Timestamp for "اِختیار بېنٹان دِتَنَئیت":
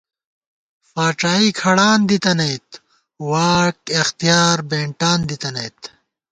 3.99-5.79